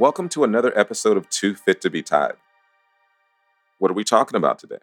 [0.00, 2.32] Welcome to another episode of Too Fit to Be Tied.
[3.78, 4.78] What are we talking about today?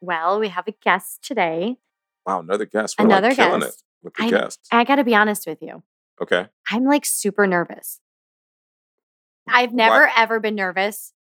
[0.00, 1.76] Well, we have a guest today.
[2.26, 2.96] Wow, another guest.
[2.98, 3.78] We're Another like killing guest.
[3.78, 4.68] it with the I- guests.
[4.72, 5.82] I got to be honest with you,
[6.22, 6.46] Okay.
[6.70, 8.00] I'm like super nervous.
[9.46, 11.12] I've never ever been nervous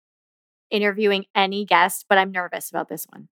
[0.70, 3.28] interviewing any guest, but I'm nervous about this one.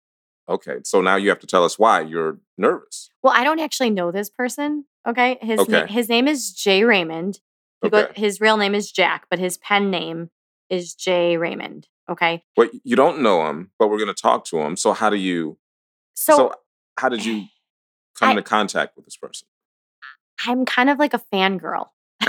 [0.50, 0.78] Okay.
[0.86, 3.10] So now you have to tell us why you're nervous.
[3.22, 4.86] Well, I don't actually know this person.
[5.06, 5.38] Okay.
[5.42, 5.94] His, na- Okay.
[5.94, 7.42] his name is Jay Raymond.
[7.82, 8.08] He Okay.
[8.16, 10.30] his real name is Jack, but his pen name
[10.70, 11.88] is Jay Raymond.
[12.10, 12.44] Okay.
[12.56, 14.76] Well, you don't know him, but we're going to talk to him.
[14.78, 15.58] So, how do you?
[16.16, 16.54] So, So,
[16.98, 17.46] how did you
[18.20, 19.48] come I- into contact with this person?
[20.46, 21.88] I'm kind of like a fangirl.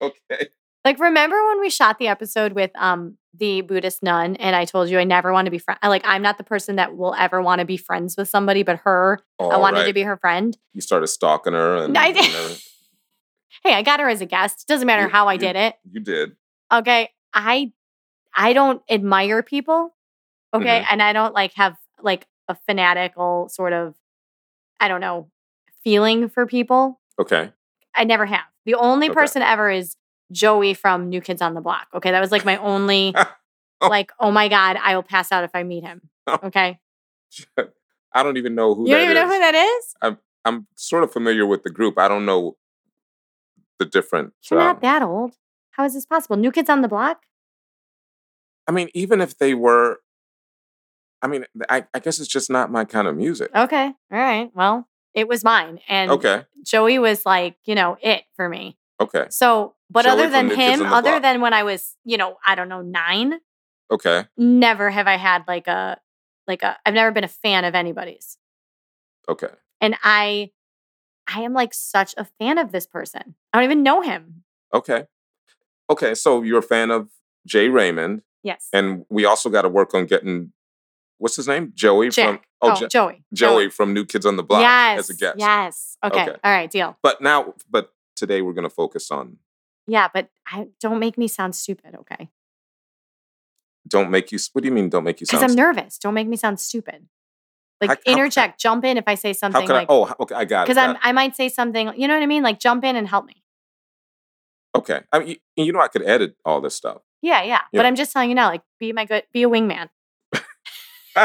[0.00, 0.48] Okay.
[0.84, 4.88] Like, remember when we shot the episode with um the Buddhist nun, and I told
[4.88, 5.78] you I never want to be friend.
[5.82, 8.76] Like, I'm not the person that will ever want to be friends with somebody, but
[8.84, 10.56] her, I All wanted to be her friend.
[10.72, 12.60] You started stalking her, and, I did.
[13.64, 14.66] Hey, I got her as a guest.
[14.68, 15.74] Doesn't matter You- how I you- did it.
[15.90, 16.36] you did.
[16.72, 17.10] Okay.
[17.34, 17.72] I
[18.36, 19.94] I don't admire people.
[20.54, 20.64] Okay.
[20.80, 20.86] Mm-hmm.
[20.92, 23.94] And I don't like have like a fanatical sort of,
[24.80, 25.30] I don't know,
[25.84, 27.00] feeling for people.
[27.20, 27.52] Okay.
[27.94, 28.44] I never have.
[28.64, 29.14] The only Okay.
[29.14, 29.96] person ever is
[30.30, 31.88] Joey from New Kids on the Block.
[31.94, 32.10] Okay.
[32.10, 33.14] That was like my only,
[33.80, 33.88] Oh.
[33.88, 36.02] like, oh my God, I will pass out if I meet him.
[36.26, 36.38] Oh.
[36.44, 36.78] Okay.
[38.12, 39.94] I don't even know who you don't even know who that is?
[40.02, 41.98] I'm, I'm sort of familiar with the group.
[41.98, 42.56] I don't know
[43.78, 44.32] the different.
[44.50, 45.34] You're um, not that old.
[45.72, 46.36] How is this possible?
[46.36, 47.22] New Kids on the Block?
[48.66, 49.98] I mean, even if they were,
[51.22, 53.50] I mean, I, I guess it's just not my kind of music.
[53.54, 53.84] Okay.
[53.86, 54.50] All right.
[54.54, 55.80] Well, it was mine.
[55.88, 56.44] And Okay.
[56.64, 58.76] Joey was like, you know, it for me.
[59.00, 59.26] Okay.
[59.30, 61.22] So, but Joey other than him, other Block.
[61.22, 63.40] than when I was, you know, I don't know, nine,
[63.90, 64.26] Okay.
[64.36, 65.98] never have I had like a,
[66.46, 68.36] like a, I've never been a fan of anybody's.
[69.28, 69.48] Okay.
[69.80, 70.50] And I,
[71.28, 73.34] I am like such a fan of this person.
[73.52, 74.44] I don't even know him.
[74.72, 75.04] Okay.
[75.90, 76.14] Okay.
[76.14, 77.08] So you're a fan of
[77.46, 78.68] Jay Raymond, Yes.
[78.72, 80.52] and we also got to work on getting
[81.18, 83.24] what's his name, Joey from oh, Oh, Jo- Joey.
[83.32, 84.98] Joey from New Kids on the Block yes.
[85.00, 85.36] as a guest.
[85.38, 85.96] Yes.
[86.04, 86.22] Okay.
[86.22, 86.36] Okay.
[86.42, 86.70] All right.
[86.70, 86.96] Deal.
[87.02, 89.36] But now, but today we're going to focus on
[89.86, 90.08] Yeah.
[90.12, 91.94] But I don't make me sound stupid.
[91.94, 92.30] Okay.
[93.86, 94.38] don't make you.
[94.52, 94.88] What do you mean?
[94.88, 95.42] Don't make you Because?
[95.42, 95.98] I'm nervous.
[95.98, 97.08] Don't make me sound stupid.
[97.80, 99.92] Like How- how- interject, jump in if I say how something can like, I?
[99.92, 100.34] Oh, okay.
[100.34, 100.74] I got it.
[100.74, 100.96] because.
[101.02, 102.42] I might say something, you know what I mean?
[102.42, 103.42] Like jump in and help me.
[104.74, 105.00] Okay.
[105.12, 107.02] I mean, you, you know, I could edit all this stuff.
[107.22, 107.60] Yeah, yeah.
[107.72, 107.78] Yeah.
[107.80, 109.88] But I'm just telling you now, like, be my good, be a wingman.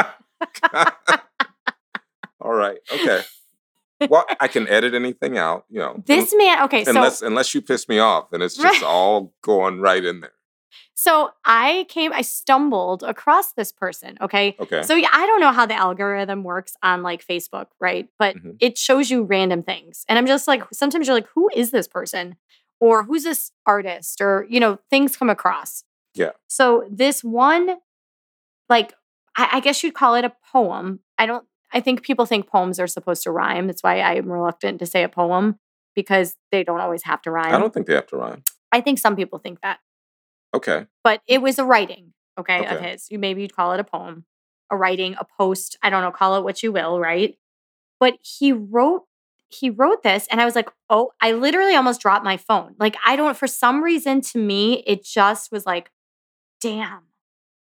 [2.40, 2.78] all right.
[2.92, 3.22] Okay.
[4.08, 6.02] Well, I can edit anything out, you know.
[6.04, 8.82] This man, okay, so unless unless you piss me off, and it's just Right.
[8.82, 10.32] all going right in there.
[10.94, 14.16] So I came, I stumbled across this person.
[14.20, 14.82] Okay, Okay.
[14.82, 18.08] so yeah, I don't know how the algorithm works on like Facebook, right?
[18.18, 18.56] But Mhm.
[18.60, 21.88] it shows you random things, and I'm just like, sometimes you're like, who is this
[21.88, 22.36] person,
[22.80, 25.84] or who's this artist, or you know, things come across.
[26.14, 26.30] Yeah.
[26.48, 27.76] So this one,
[28.68, 28.94] like,
[29.36, 31.00] I, I guess you'd call it a poem.
[31.18, 31.44] I don't.
[31.72, 33.66] I think people think poems are supposed to rhyme.
[33.66, 35.58] That's why I'm reluctant to say a poem
[35.96, 37.52] because they don't always have to rhyme.
[37.52, 38.42] I don't think they have to rhyme.
[38.70, 39.78] I think some people think that,
[40.54, 40.86] Okay.
[41.02, 43.10] but it was a writing, okay, of his.
[43.10, 44.24] You maybe you'd call it a poem,
[44.70, 45.76] a writing, a post.
[45.82, 47.36] I don't know, call it what you will, right?
[48.00, 49.02] But he wrote
[49.48, 52.74] he wrote this, and I was like, oh, I literally almost dropped my phone.
[52.78, 55.90] Like I don't, for some reason, to me, it just was like,
[56.60, 57.02] damn.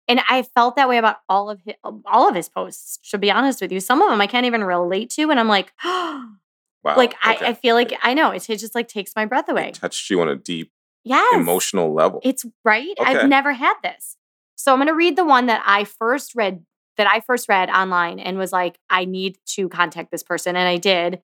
[0.08, 2.98] And I felt that way about all of his um, all of his posts.
[3.10, 5.48] To be honest with you, some of them I can't even relate to, and I'm
[5.48, 6.96] like, Wow.
[6.96, 7.46] like I, okay.
[7.46, 9.70] I feel like I know it, it just like takes my breath It away.
[9.72, 10.72] touched you on a deep
[11.04, 12.20] Yes, emotional level.
[12.22, 12.94] it's right.
[13.00, 13.10] Okay.
[13.10, 14.16] I've never had this.
[14.56, 16.64] So I'm going to read the one that I first read
[16.98, 20.68] that I first read online and was like I need to contact this person and
[20.68, 21.22] I did.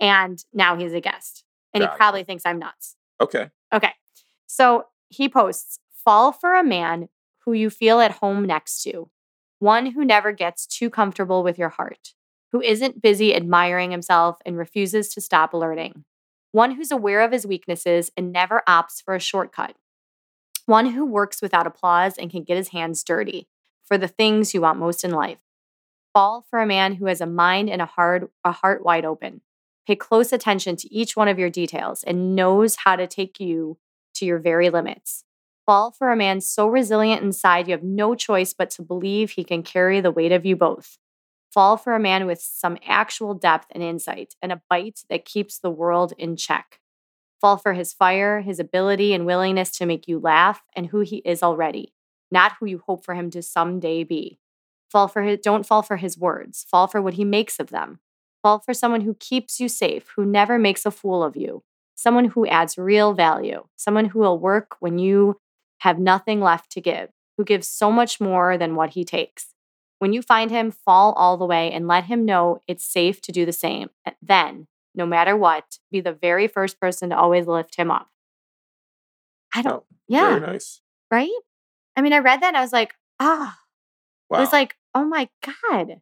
[0.00, 1.44] And now he's a guest.
[1.74, 1.98] And Got he it.
[1.98, 2.96] probably thinks I'm nuts.
[3.20, 3.50] okay.
[3.72, 3.92] Okay.
[4.46, 7.08] So he posts, "Fall for a man
[7.44, 9.10] who you feel at home next to.
[9.58, 12.14] One who never gets too comfortable with your heart,
[12.52, 16.04] who isn't busy admiring himself and refuses to stop alerting.
[16.52, 19.74] One who's aware of his weaknesses and never opts for a shortcut.
[20.66, 23.48] One who works without applause and can get his hands dirty
[23.84, 25.38] for the things you want most in life.
[26.12, 29.40] Fall for a man who has a mind and a heart, a heart wide open,
[29.86, 33.78] pay close attention to each one of your details, and knows how to take you
[34.14, 35.24] to your very limits.
[35.64, 39.44] Fall for a man so resilient inside you have no choice but to believe he
[39.44, 40.98] can carry the weight of you both.
[41.52, 45.58] Fall for a man with some actual depth and insight and a bite that keeps
[45.58, 46.80] the world in check.
[47.42, 51.16] Fall for his fire, his ability and willingness to make you laugh, and who he
[51.18, 51.92] is already,
[52.30, 54.38] not who you hope for him to someday be.
[54.90, 57.98] Fall for his, don't fall for his words, fall for what he makes of them.
[58.42, 61.64] Fall for someone who keeps you safe, who never makes a fool of you,
[61.94, 65.38] someone who adds real value, someone who will work when you
[65.78, 69.48] have nothing left to give, who gives so much more than what he takes.
[70.02, 73.30] When you find him, fall all the way and let him know it's safe to
[73.30, 73.88] do the same.
[74.20, 74.66] Then,
[74.96, 78.08] no matter what, be the very first person to always lift him up.
[79.54, 80.80] I don't, Oh, yeah, Very nice.
[81.08, 81.30] right?
[81.94, 83.56] I mean, I read that and I was like, ah,
[84.28, 84.38] Wow.
[84.38, 85.28] it was like, oh my
[85.70, 86.00] God.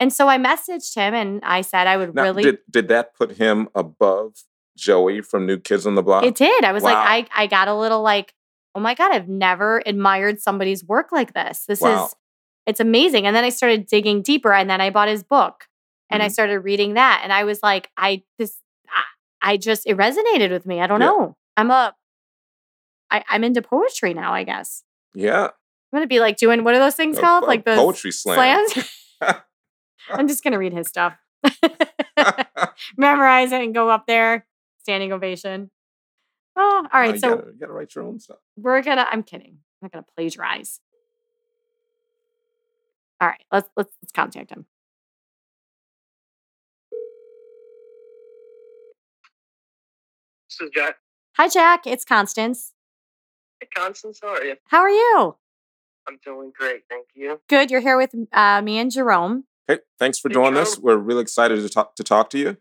[0.00, 3.14] And so I messaged him and I said I would now, really, did, did that
[3.14, 4.44] put him above
[4.74, 6.24] Joey from New Kids on the Block?
[6.24, 6.64] it did.
[6.64, 6.94] I was Wow.
[6.94, 8.32] like, I, I got a little like,
[8.74, 11.66] oh my God, I've never admired somebody's work like this.
[11.66, 12.06] This Wow.
[12.06, 12.16] is,
[12.66, 13.26] it's amazing.
[13.26, 15.66] And then I started digging deeper and then I bought his book
[16.10, 16.32] and I Mhm.
[16.32, 17.20] started reading that.
[17.22, 18.56] And I was like, I, this,
[18.88, 20.80] I, I just, it resonated with me.
[20.80, 21.06] I don't Yeah.
[21.08, 21.36] know.
[21.56, 21.94] I'm a,
[23.10, 24.82] I, I'm into poetry now, I guess.
[25.14, 25.44] yeah.
[25.92, 27.44] I'm going to be like doing, what are those things a- called?
[27.44, 28.66] a like the poetry slam.
[28.68, 28.88] slams?
[30.10, 31.14] I'm just going to read his stuff.
[32.96, 34.46] Memorize it and go up there,
[34.80, 35.70] standing ovation.
[36.56, 37.08] Oh, all right.
[37.08, 38.38] No, you so gotta, you gotta write your own stuff.
[38.56, 39.06] we're gonna.
[39.10, 39.58] I'm kidding.
[39.58, 40.80] I'm not gonna plagiarize.
[43.20, 43.42] All right.
[43.52, 44.66] Let's let's let's contact him.
[50.48, 50.96] This is Jack.
[51.36, 51.86] Hi, Jack.
[51.86, 52.72] It's Constance.
[53.60, 54.56] Hey, Constance, how are you?
[54.68, 55.36] How are you?
[56.06, 57.40] I'm doing great, thank you.
[57.48, 57.70] Good.
[57.70, 59.44] You're here with uh, me and Jerome.
[59.66, 60.76] Hey, thanks for Hey, doing this.
[60.76, 60.82] Joe.
[60.82, 62.56] We're really excited to talk to talk to you.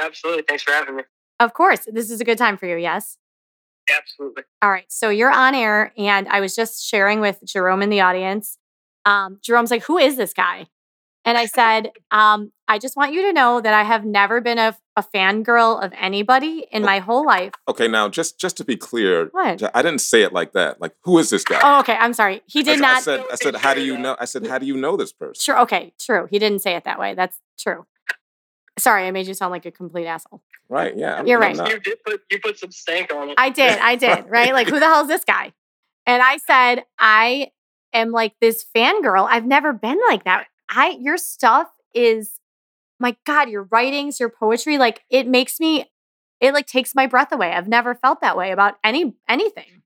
[0.00, 0.42] Absolutely.
[0.46, 1.04] Thanks for having me.
[1.38, 2.76] Of course, this is a good time for you.
[2.76, 3.18] Yes.
[3.96, 4.42] Absolutely.
[4.60, 4.86] All right.
[4.88, 8.58] So you're on air, and I was just sharing with Jerome in the audience.
[9.06, 10.66] Um, Jerome's like, "Who is this guy?"
[11.24, 14.58] And I said, um, "I just want you to know that I have never been
[14.58, 18.76] a, a fangirl of anybody in my whole life." Okay, now just just to be
[18.76, 19.62] clear, What?
[19.74, 20.80] I didn't say it like that.
[20.80, 21.60] Like, who is this guy?
[21.62, 21.94] Oh, okay.
[21.94, 22.42] I'm sorry.
[22.46, 23.02] He did s- I not.
[23.02, 24.16] said, I said, how do you know?
[24.20, 25.40] I said, how do you know this person?
[25.40, 25.58] Sure.
[25.60, 25.94] Okay.
[25.98, 26.26] True.
[26.30, 27.14] He didn't say it that way.
[27.14, 27.86] That's true.
[28.78, 30.42] Sorry, I made you sound like a complete asshole.
[30.68, 30.94] Right?
[30.96, 31.14] Yeah.
[31.14, 31.56] I'm- You're right.
[31.56, 33.34] You did put you put some stank on it.
[33.38, 33.78] I did.
[33.78, 34.26] I did.
[34.28, 34.52] Right?
[34.52, 35.52] Like, who the hell is this guy?
[36.06, 37.50] And I said, I
[37.92, 39.26] am like this fangirl.
[39.28, 40.46] I've never been like that.
[40.68, 42.40] I your stuff is
[42.98, 45.86] my God, your writings, your poetry, like it makes me
[46.40, 47.52] it like takes my breath away.
[47.52, 49.82] I've never felt that way about any anything.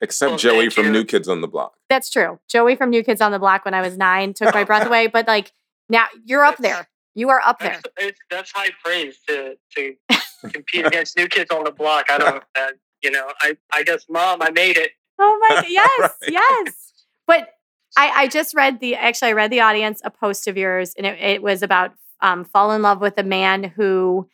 [0.00, 0.92] Except Well, Joey from you.
[0.92, 1.74] New Kids on the Block.
[1.90, 2.40] That's true.
[2.48, 5.08] Joey from New Kids on the Block when I was nine took my breath away.
[5.08, 5.52] But like
[5.88, 6.88] now you're up there.
[7.14, 7.80] You are up there.
[7.82, 9.94] That's, it's, that's high praise to to
[10.52, 12.06] compete against new kids on the block.
[12.10, 12.42] I don't.
[12.58, 12.68] Uh,
[13.02, 14.92] you know, I I guess mom, I made it.
[15.20, 16.32] Oh my yes, Right.
[16.32, 16.92] yes.
[17.26, 17.50] But
[17.96, 21.06] I, I just read the actually I read the audience a post of yours and
[21.06, 24.28] it, it was about um, fall in love with a man who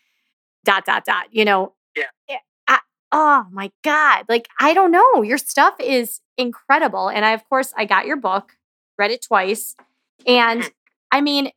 [0.64, 1.26] dot dot dot.
[1.30, 1.72] You know.
[2.28, 2.36] Yeah.
[2.68, 2.78] I,
[3.12, 4.26] oh my god!
[4.28, 5.22] Like I don't know.
[5.22, 8.52] Your stuff is incredible, and I of course I got your book,
[8.98, 9.74] read it twice,
[10.26, 10.70] and
[11.10, 11.50] I mean,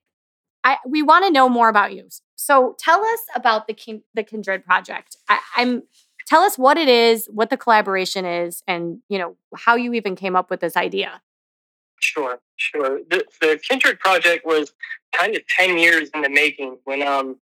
[0.64, 2.08] I we want to know more about you.
[2.36, 5.18] So tell us about the Kin- the Kindred project.
[5.28, 5.84] I, I'm
[6.30, 10.16] tell us what it is, what the collaboration is, and you know how you even
[10.16, 11.22] came up with this idea.
[12.00, 13.00] Sure, sure.
[13.10, 14.72] The, the Kindred project was
[15.14, 16.78] kind of ten years in the making.
[16.86, 17.38] When um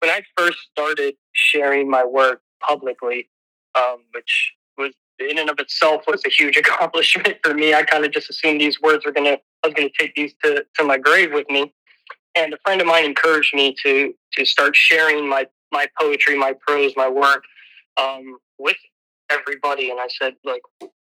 [0.00, 3.28] when I first started sharing my work publicly,
[3.74, 7.74] um, which was in and of itself was a huge accomplishment for me.
[7.74, 10.64] I kind of just assumed these words were gonna I was gonna take these to,
[10.78, 11.72] to my grave with me.
[12.36, 16.54] And a friend of mine encouraged me to to start sharing my my poetry, my
[16.66, 17.44] prose, my work
[17.96, 18.76] um, with
[19.30, 19.90] everybody.
[19.90, 20.62] And I said, like,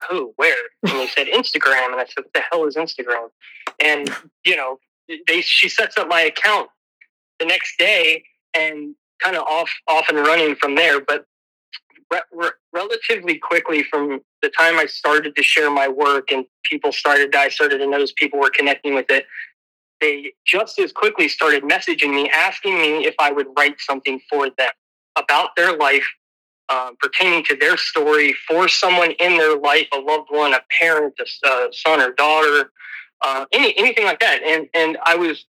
[0.09, 0.55] who, where?
[0.83, 1.91] And they said Instagram.
[1.91, 3.29] And I said, what the hell is Instagram?
[3.83, 4.09] And
[4.45, 4.79] you know,
[5.27, 6.69] they she sets up my account
[7.39, 8.23] the next day
[8.53, 11.01] and kind of off off and running from there.
[11.01, 11.25] But
[12.11, 16.91] re- re- relatively quickly from the time I started to share my work and people
[16.91, 19.25] started, I started to notice people were connecting with it.
[20.01, 24.49] They just as quickly started messaging me, asking me if I would write something for
[24.49, 24.71] them
[25.15, 26.05] about their life,
[26.69, 31.13] um, pertaining to their story for someone in their life, a loved one, a parent,
[31.19, 32.71] a a son or daughter,
[33.23, 34.41] uh, any anything like that.
[34.43, 35.45] And and I was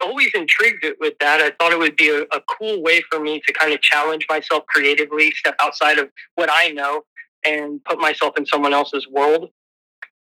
[0.00, 1.40] always intrigued with that.
[1.40, 4.26] I thought it would be a, a cool way for me to kind of challenge
[4.28, 7.04] myself creatively, step outside of what I know,
[7.44, 9.50] and put myself in someone else's world.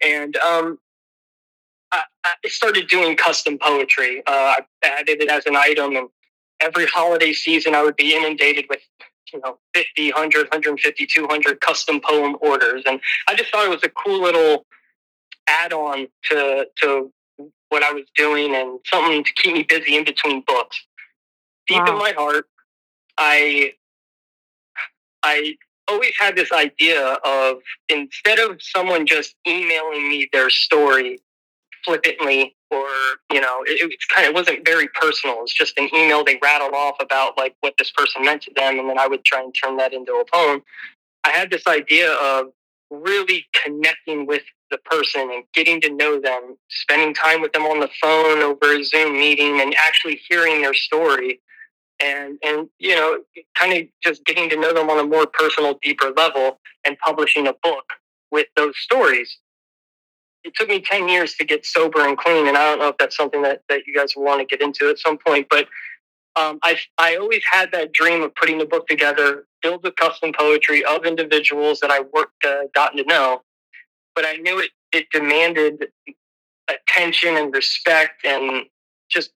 [0.05, 0.79] And um,
[1.93, 4.23] I, I started doing custom poetry.
[4.27, 6.09] Uh, I added it as an item, and
[6.61, 8.81] every holiday season, I would be inundated with
[9.33, 13.83] you know 50 100 150 200 custom poem orders and i just thought it was
[13.85, 14.67] a cool little
[15.49, 17.13] add-on to to
[17.69, 20.85] what i was doing and something to keep me busy in between books
[21.67, 21.93] deep wow.
[21.93, 22.47] in my heart
[23.19, 23.73] i
[25.23, 25.55] i
[25.89, 31.21] always had this idea of instead of someone just emailing me their story
[31.85, 32.87] flippantly or
[33.33, 35.39] you know it, it kind of wasn't very personal.
[35.43, 38.79] It's just an email they rattled off about like what this person meant to them
[38.79, 40.63] and then i would try and turn that into a poem.
[41.25, 42.47] I had this idea of
[42.91, 47.81] really connecting with the person and getting to know them spending time with them on
[47.81, 51.41] the phone over a zoom meeting and actually hearing their story.
[52.03, 53.21] And and you know
[53.55, 57.47] kind of just getting to know them on a more personal deeper level and publishing
[57.47, 57.93] a book
[58.31, 59.39] with those stories
[60.45, 62.49] it took me 10 years to get sober and clean.
[62.49, 64.65] And I don't know if that's something that, that you guys will want to get
[64.65, 65.69] into at some point, but
[66.35, 70.33] um, I, I always had that dream of putting the book together, filled with custom
[70.37, 73.43] poetry of individuals that I worked, uh, gotten to know.
[74.15, 75.89] But I knew it, it demanded
[76.69, 78.65] attention and respect and
[79.11, 79.31] just,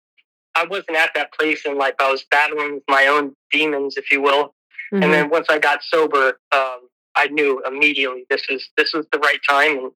[0.54, 1.94] I wasn't at that place in life.
[2.00, 4.54] I was battling with my own demons, if you will.
[4.92, 5.02] Mm-hmm.
[5.02, 9.18] And then once I got sober, um, I knew immediately this is this was the
[9.18, 9.92] right time, and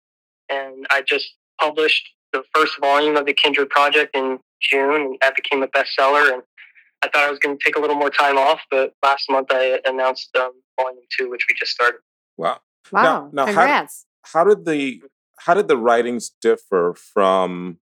[0.50, 5.36] and I just published the first volume of the Kindred Project in June, and that
[5.36, 6.34] became a bestseller.
[6.34, 6.44] And
[7.04, 9.48] I thought I was going to take a little more time off, but last month
[9.51, 12.00] I announced um, volume two, which we just started.
[12.38, 12.60] Wow!
[12.92, 13.04] Wow!
[13.04, 14.06] Now, now Congrats!
[14.24, 15.01] How, how did the
[15.39, 17.77] how did the writings differ from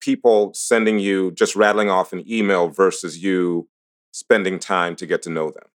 [0.00, 3.68] people sending you just rattling off an email versus you
[4.12, 5.68] spending time to get to know them?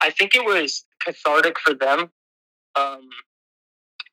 [0.00, 2.10] I think it was cathartic for them.
[2.74, 3.08] Um,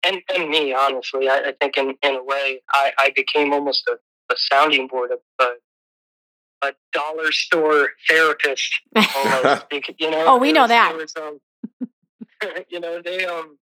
[0.06, 3.88] and, and me, honestly, I, I think in, in a way, I, I became almost
[3.88, 3.94] a,
[4.32, 8.74] a sounding board, a, a, a dollar store therapist.
[8.96, 9.66] Almost,
[9.98, 10.26] you know.
[10.28, 10.96] oh, we know was, that.
[10.96, 11.40] Was, um,
[12.70, 13.58] you know, they um,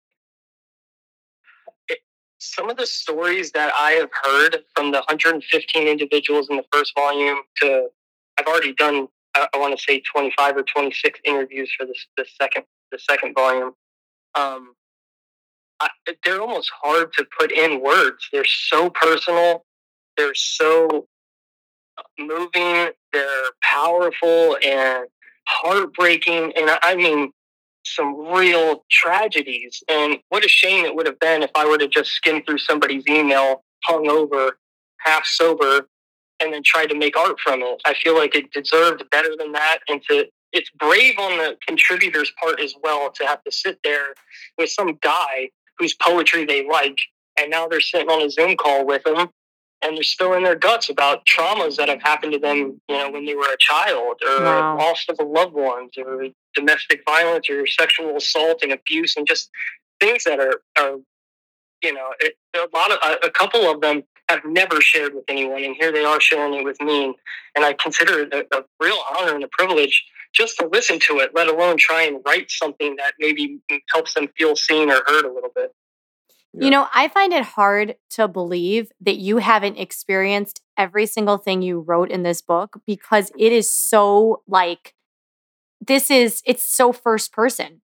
[1.88, 2.00] it,
[2.38, 6.94] some of the stories that I have heard from the 115 individuals in the first
[6.96, 7.88] volume to
[8.40, 9.08] I've already done.
[9.36, 13.34] I, I want to say 25 or 26 interviews for this the second the second
[13.34, 13.74] volume.
[14.36, 14.76] Um,
[16.24, 18.28] they're almost hard to put in words.
[18.32, 19.66] They're so personal.
[20.18, 21.08] They're so
[22.20, 22.92] moving.
[23.14, 25.06] They're powerful and
[25.48, 26.54] heartbreaking.
[26.56, 27.32] And I mean,
[27.84, 29.84] some real tragedies.
[29.88, 32.60] And what a shame it would have been if I were to just skim through
[32.60, 34.58] somebody's email, hung over,
[35.00, 35.88] half sober,
[36.40, 37.82] and then tried to make art from it.
[37.86, 39.80] I feel like it deserved better than that.
[39.88, 44.14] And to it's brave on the contributor's part as well to have to sit there
[44.58, 45.50] with some guy
[45.82, 46.98] whose poetry they like,
[47.40, 49.30] and now they're sitting on a Zoom call with them,
[49.82, 53.26] and they're spilling their guts about traumas that have happened to them, you know, when
[53.26, 54.78] they were a child, or wow.
[54.78, 59.50] loss of a loved ones, or domestic violence, or sexual assault and abuse, and just
[60.00, 60.98] things that are, are
[61.82, 65.26] you know, it, a lot of a, a couple of them have never shared with
[65.28, 67.16] anyone, and here they are sharing it with me,
[67.56, 71.20] and I consider it a, a real honor and a privilege just to listen to
[71.20, 73.60] it, let alone try and write something that maybe
[73.94, 75.72] helps them feel seen or heard a little bit.
[76.54, 76.66] Yeah.
[76.66, 81.62] You know, I find it hard to believe that you haven't experienced every single thing
[81.62, 84.94] you wrote in this book because it is so like,
[85.86, 87.82] this is, it's so first person.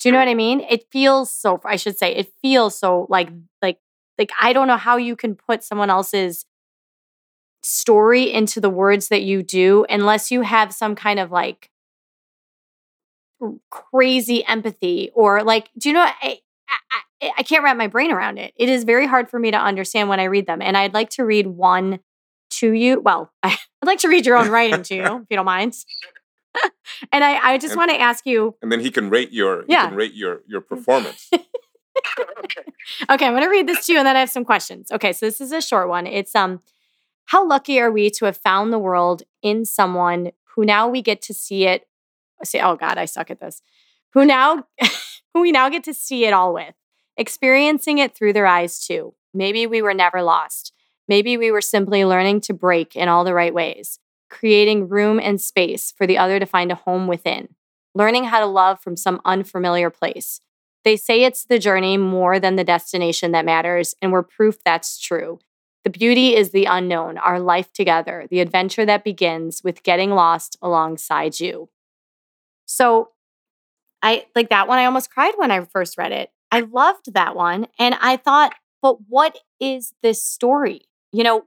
[0.00, 0.60] Do you know what I mean?
[0.68, 3.78] It feels so, I should say, it feels so like, like,
[4.18, 6.44] like, I don't know how you can put someone else's
[7.62, 11.70] story into the words that you do unless you have some kind of like
[13.70, 18.38] crazy empathy or like do you know I, I, I can't wrap my brain around
[18.38, 20.94] it it is very hard for me to understand when i read them and i'd
[20.94, 22.00] like to read one
[22.50, 25.46] to you well i'd like to read your own writing to you if you don't
[25.46, 25.74] mind
[27.12, 29.88] and i, I just want to ask you and then he can rate your yeah.
[29.88, 32.62] can rate your your performance okay.
[33.10, 35.12] okay i'm going to read this to you and then i have some questions okay
[35.12, 36.60] so this is a short one it's um
[37.26, 41.22] how lucky are we to have found the world in someone who now we get
[41.22, 41.86] to see it
[42.44, 43.62] say, oh God, I suck at this,
[44.12, 44.64] who now,
[45.34, 46.74] who we now get to see it all with,
[47.16, 49.14] experiencing it through their eyes too.
[49.34, 50.72] Maybe we were never lost.
[51.08, 53.98] Maybe we were simply learning to break in all the right ways,
[54.30, 57.48] creating room and space for the other to find a home within,
[57.94, 60.40] learning how to love from some unfamiliar place.
[60.84, 64.98] They say it's the journey more than the destination that matters, and we're proof that's
[64.98, 65.38] true.
[65.84, 70.56] The beauty is the unknown, our life together, the adventure that begins with getting lost
[70.62, 71.68] alongside you.
[72.72, 73.10] So
[74.00, 74.78] I like that one.
[74.78, 76.30] I almost cried when I first read it.
[76.50, 77.66] I loved that one.
[77.78, 80.82] And I thought, but what is this story?
[81.12, 81.44] You know,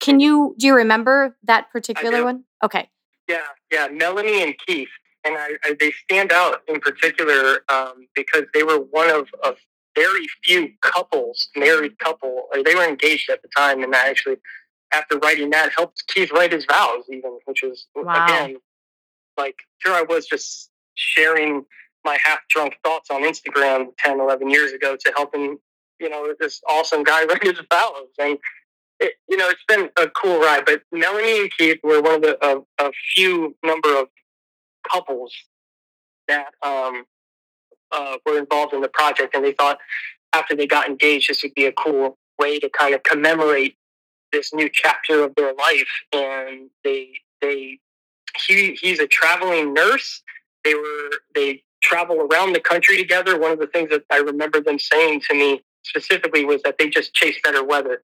[0.00, 2.44] can you, do you remember that particular one?
[2.64, 2.88] Okay.
[3.28, 4.88] Yeah, yeah, Melanie and Keith,
[5.24, 9.54] and I, I, they stand out in particular um, because they were one of, a
[9.96, 14.36] very few couples, married couple, or they were engaged at the time, and I actually,
[14.92, 18.24] after writing that, helped Keith write his vows, even, which is, Wow.
[18.24, 18.56] again,
[19.36, 21.64] like here I was just sharing
[22.04, 25.58] my half drunk thoughts on Instagram 10, 11 years ago to help him,
[26.00, 28.38] you know, this awesome guy write his vows, and
[29.00, 30.64] it, you know, it's been a cool ride.
[30.64, 34.08] But Melanie and Keith were one of the a, a few number of
[34.90, 35.34] couples
[36.28, 37.04] that um,
[37.92, 39.78] uh, were involved in the project, and they thought
[40.32, 43.76] after they got engaged, this would be a cool way to kind of commemorate
[44.32, 45.88] this new chapter of their life.
[46.12, 47.78] And they they
[48.46, 50.22] he he's a traveling nurse.
[50.64, 53.38] They were they travel around the country together.
[53.38, 56.88] One of the things that I remember them saying to me specifically was that they
[56.88, 58.02] just chase better weather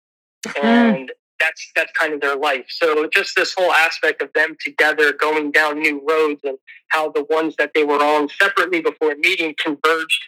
[0.61, 2.65] and that's that's kind of their life.
[2.69, 6.57] So just this whole aspect of them together going down new roads and
[6.89, 10.23] how the ones that they were on separately before meeting converged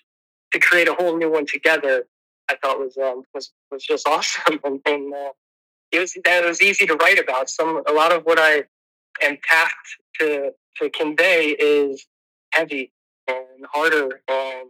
[0.53, 2.05] to create a whole new one together,
[2.49, 5.31] I thought was um, was was just awesome, and, and uh,
[5.91, 7.49] it was that was easy to write about.
[7.49, 8.65] Some a lot of what I
[9.21, 12.05] am tasked to to convey is
[12.51, 12.91] heavy
[13.27, 14.69] and harder and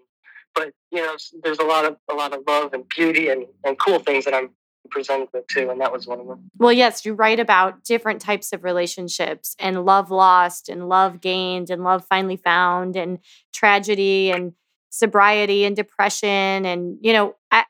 [0.55, 3.77] but you know there's a lot of a lot of love and beauty and, and
[3.79, 4.50] cool things that I'm
[4.89, 6.50] presented with too, and that was one of them.
[6.58, 11.69] Well, yes, you write about different types of relationships and love lost and love gained
[11.69, 13.19] and love finally found and
[13.53, 14.53] tragedy and
[14.89, 16.65] sobriety and depression.
[16.65, 17.65] And, you know, I,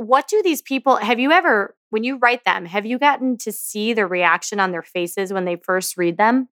[0.00, 3.52] what do these people have you ever, when you write them, have you gotten to
[3.52, 6.48] see the reaction on their faces when they first read them?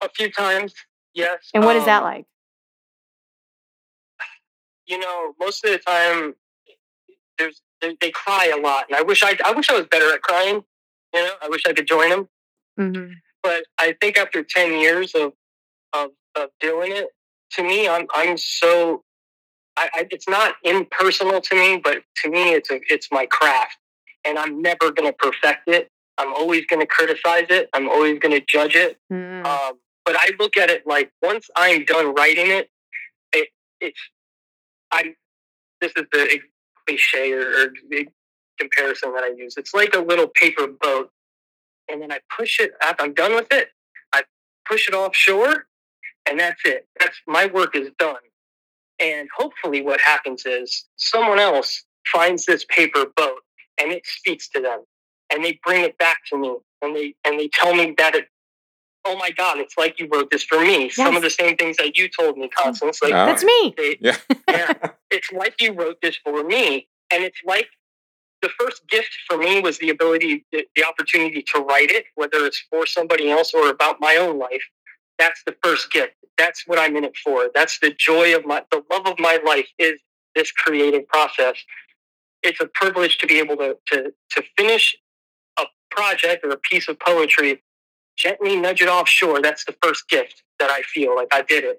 [0.00, 0.74] A few times,
[1.14, 1.50] yes.
[1.54, 2.26] And what is that Um, like?
[4.86, 6.34] You know, most of the time,
[7.38, 10.12] there's they, they cry a lot, and I wish I I wish I was better
[10.12, 10.62] at crying.
[11.14, 12.28] You know, I wish I could join them.
[12.78, 13.12] Mm-hmm.
[13.42, 15.32] but I think after ten years of
[15.92, 17.08] of, of doing it,
[17.52, 19.03] to me, I'm I'm so.
[19.76, 23.76] I, I, it's not impersonal to me, but to me, it's a it's my craft,
[24.24, 25.88] and I'm never going to perfect it.
[26.18, 27.68] I'm always going to criticize it.
[27.72, 28.98] I'm always going to judge it.
[29.12, 29.44] Mm.
[29.44, 32.70] Um, but I look at it like once I'm done writing it,
[33.32, 33.48] it
[33.80, 34.00] it's
[34.92, 35.14] I.
[35.80, 36.40] This is the
[36.86, 38.06] cliche or, or the
[38.58, 39.56] comparison that I use.
[39.56, 41.10] It's like a little paper boat,
[41.90, 42.72] and then I push it.
[42.82, 43.68] After I'm done with it,
[44.12, 44.22] I
[44.68, 45.66] push it offshore,
[46.26, 46.86] and that's it.
[47.00, 48.16] That's my work is done.
[49.00, 53.40] And hopefully, what happens is someone else finds this paper boat,
[53.80, 54.84] and it speaks to them,
[55.32, 58.28] and they bring it back to me, and they and they tell me that it.
[59.06, 59.58] Oh my God!
[59.58, 60.88] It's like you wrote this for me.
[60.88, 63.02] Some of the same things that you told me, Constance.
[63.02, 63.26] Like Ah.
[63.26, 63.74] That's me.
[63.76, 64.16] they, Yeah.
[64.48, 64.72] yeah,
[65.10, 67.66] it's like you wrote this for me, and it's like
[68.42, 72.44] the first gift for me was the ability, the, the opportunity to write it, whether
[72.46, 74.62] it's for somebody else or about my own life.
[75.18, 76.14] That's the first gift.
[76.38, 77.50] That's what I'm in it for.
[77.54, 79.94] That's the joy of my, the love of my life is
[80.34, 81.56] this creative process.
[82.42, 84.96] It's a privilege to be able to to to finish
[85.58, 87.62] a project or a piece of poetry,
[88.16, 89.40] gently nudge it offshore.
[89.40, 91.78] That's the first gift that I feel like I did it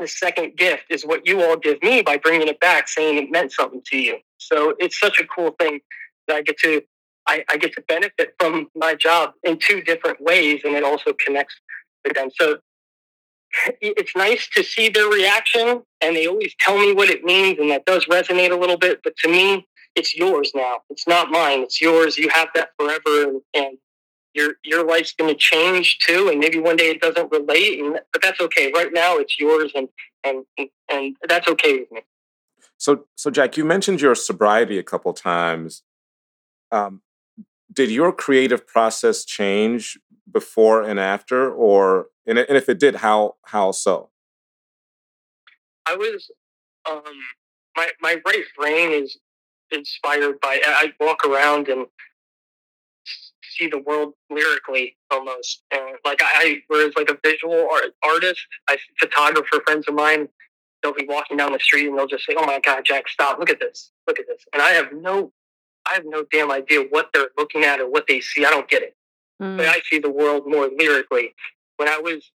[0.00, 3.30] the second gift is what you all give me by bringing it back, saying it
[3.30, 4.18] meant something to you.
[4.38, 5.80] So it's such a cool thing
[6.28, 6.82] that I get to
[7.28, 11.12] I, I get to benefit from my job in two different ways, and it also
[11.24, 11.54] connects
[12.04, 12.30] with them.
[12.34, 12.58] So
[13.80, 17.70] it's nice to see their reaction, and they always tell me what it means, and
[17.70, 19.00] that does resonate a little bit.
[19.02, 20.78] But to me, it's yours now.
[20.88, 21.60] It's not mine.
[21.60, 22.16] It's yours.
[22.16, 23.78] You have that forever, and, and
[24.34, 27.98] your your life's going to change too, and maybe one day it doesn't relate, and,
[28.12, 28.72] but that's okay.
[28.74, 29.88] Right now, it's yours, and
[30.24, 30.44] and
[30.88, 32.02] and that's okay with me.
[32.78, 35.82] So, so Jack, you mentioned your sobriety a couple times.
[36.72, 37.02] Um,
[37.72, 39.98] did your creative process change
[40.30, 44.10] before and after, or and, if it did, how how so?
[45.86, 46.30] I was
[46.90, 47.02] um
[47.76, 49.18] my my right brain is
[49.70, 51.86] inspired by I walk around and
[53.42, 58.40] see the world lyrically almost and like I, I whereas like a visual art, artist
[58.68, 60.28] I photographer friends of mine
[60.82, 63.38] they'll be walking down the street and they'll just say oh my god Jack stop
[63.38, 65.32] look at this look at this and I have no
[65.86, 68.68] I have no damn idea what they're looking at or what they see I don't
[68.68, 68.94] get it
[69.40, 69.56] Mm.
[69.56, 71.34] but I see the world more lyrically.
[71.78, 72.30] When I was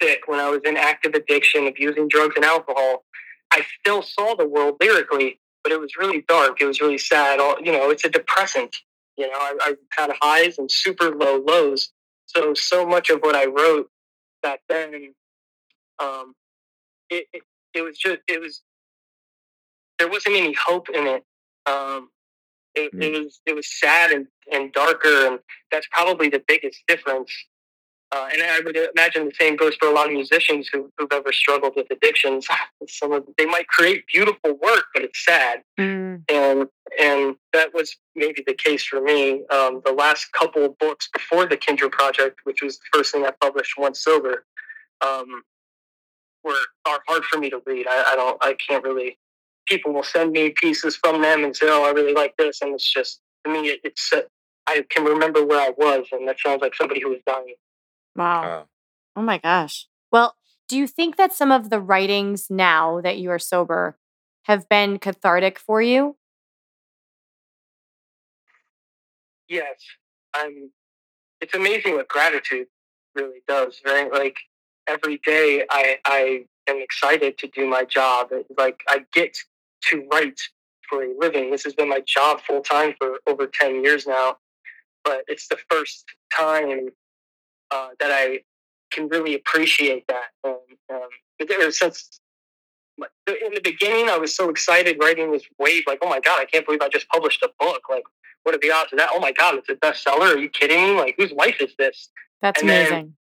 [0.00, 3.04] sick, when I was in active addiction abusing drugs and alcohol,
[3.52, 6.60] I still saw the world lyrically, but it was really dark.
[6.60, 7.40] It was really sad.
[7.40, 8.76] All you know, it's a depressant.
[9.16, 11.90] You know, I, I had highs and super low lows.
[12.26, 13.88] So so much of what I wrote
[14.42, 15.14] back then,
[15.98, 16.34] um,
[17.08, 18.62] it, it it was just it was
[19.98, 21.24] there wasn't any hope in it.
[21.66, 22.10] Um,
[22.74, 27.32] it, it was it was sad and, and darker, and that's probably the biggest difference
[28.12, 31.12] Uh, and I would imagine the same goes for a lot of musicians who, who've
[31.12, 32.46] ever struggled with addictions.
[32.88, 35.62] Some of they might create beautiful work, but it's sad.
[35.78, 36.22] Mm.
[36.30, 36.68] And
[37.00, 39.44] and that was maybe the case for me.
[39.50, 43.24] Um, the last couple of books before the Kindred Project, which was the first thing
[43.24, 44.44] I published, once sober,
[45.04, 45.42] um,
[46.44, 46.54] were
[46.86, 47.86] are hard for me to read.
[47.88, 49.18] I, I don't, I can't really.
[49.66, 52.74] People will send me pieces from them and say, "Oh, I really like this," and
[52.74, 54.12] it's just to me, it, it's.
[54.12, 54.22] Uh,
[54.66, 57.54] I can remember where I was, and that sounds like somebody who was dying.
[58.16, 58.42] Wow.
[58.44, 58.64] Uh,
[59.16, 59.86] Oh my gosh.
[60.10, 60.36] Well,
[60.68, 63.96] do you think that some of the writings now that you are sober
[64.44, 66.16] have been cathartic for you?
[69.48, 69.76] Yes,
[70.34, 70.70] I'm.
[71.40, 72.68] It's amazing what gratitude
[73.14, 74.10] really does, right?
[74.12, 74.38] Like
[74.86, 78.28] every day, I I am excited to do my job.
[78.32, 79.36] It- Like I get
[79.90, 80.40] to write
[80.88, 81.50] for a living.
[81.50, 84.36] This has been my job full time for over ten years now,
[85.04, 86.04] but it's the first
[86.36, 86.88] time
[87.70, 88.40] uh, that I
[88.90, 90.28] can really appreciate that.
[90.44, 90.58] Um,
[90.92, 92.20] um, but there- since
[93.26, 96.44] in the beginning, I was so excited writing this wave, like, oh my god, I
[96.44, 97.82] can't believe I just published a book.
[97.90, 98.04] Like,
[98.44, 99.10] what are the odds of that?
[99.12, 100.34] Oh my god, it's a bestseller.
[100.34, 100.94] Are you kidding me?
[101.00, 102.10] Like, whose life is this?
[102.42, 103.16] That's And then- amazing.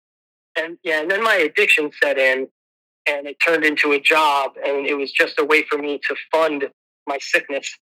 [0.54, 2.46] And yeah, and then my addiction set in,
[3.06, 6.16] and it turned into a job, and it was just a way for me to
[6.30, 6.68] fund
[7.06, 7.76] my sickness.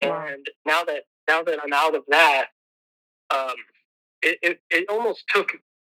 [0.00, 2.46] And now that now that I'm out of that,
[3.34, 3.54] um,
[4.22, 5.52] it, it it almost took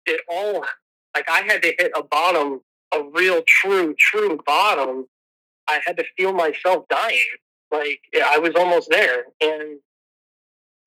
[0.07, 0.64] it all.
[1.14, 2.61] Like I had to hit a bottom,
[2.92, 5.07] a real, true, true bottom.
[5.68, 7.18] I had to feel myself dying.
[7.70, 9.79] Like I was almost there, and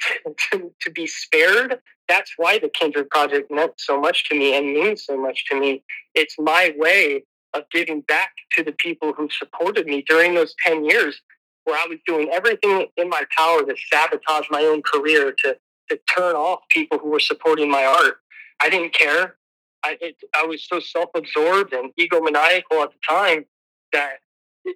[0.52, 4.74] to, to be spared that's why the Kindred Project meant so much to me and
[4.74, 5.84] means so much to me.
[6.16, 7.24] It's my way
[7.58, 11.22] of giving back to the people who supported me during those 10 years
[11.64, 15.58] where I was doing everything in my power to sabotage my own career, to,
[15.90, 18.18] to turn off people who were supporting my art.
[18.62, 19.36] I didn't care.
[19.84, 23.46] I, it, I was so self absorbed and egomaniacal at the time
[23.94, 24.18] that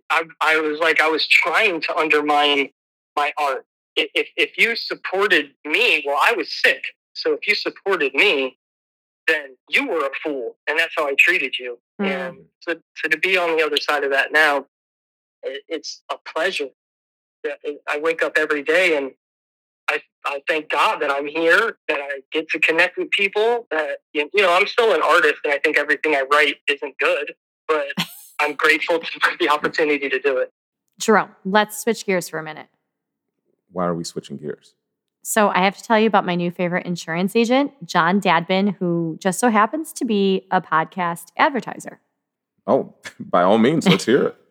[0.10, 2.70] I, I was like, I was trying to undermine
[3.16, 3.66] my art.
[3.96, 6.84] If, if, if you supported me, well, I was sick.
[7.14, 8.58] So if you supported me,
[9.32, 11.80] then you were a fool, and that's how I treated you.
[12.02, 12.08] Mm.
[12.08, 14.66] And so, so to be on the other side of that now,
[15.44, 16.70] it, it's a pleasure.
[17.90, 19.12] I wake up every day and
[19.90, 23.68] I, I thank God that I'm here, that I get to connect with people.
[23.72, 26.98] That you you know, I'm still an artist, and I think everything I write isn't
[27.00, 27.34] good,
[27.68, 27.88] but
[28.40, 30.52] I'm grateful for the opportunity to do it.
[31.00, 32.68] Jerome, let's switch gears for a minute.
[33.72, 34.76] why are we switching gears?
[35.24, 39.18] So, I have to tell you about my new favorite insurance agent, John Dadbin, who
[39.20, 42.00] just so happens to be a podcast advertiser.
[42.66, 44.36] Oh, by all means, let's hear it.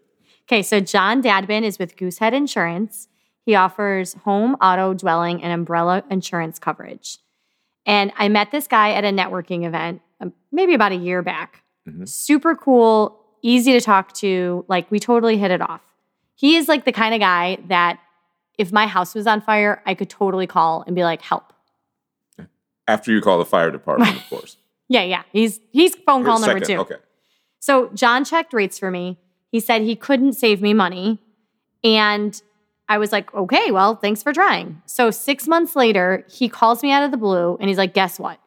[0.48, 3.06] Okay, so John Dadbin is with Goosehead Insurance.
[3.46, 7.18] He offers home, auto, dwelling, and umbrella insurance coverage.
[7.86, 11.62] And I met this guy at a networking event um, maybe about a year back.
[11.88, 12.08] Mhm.
[12.08, 14.64] Super cool, easy to talk to.
[14.66, 15.82] Like, we totally hit it off.
[16.34, 18.00] He is like the kind of guy that
[18.60, 21.54] if my house was on fire, I could totally call and be like, help.
[22.86, 24.58] After you call the fire department, of course.
[24.88, 25.22] Yeah, yeah.
[25.32, 26.76] He's he's phone call number two.
[26.78, 26.96] Okay.
[27.58, 29.18] So John checked rates for me.
[29.50, 31.18] He said he couldn't save me money.
[31.82, 32.40] And
[32.88, 34.82] I was like, okay, well, thanks for trying.
[34.84, 38.18] So six months later, he calls me out of the blue and he's like, guess
[38.18, 38.38] what?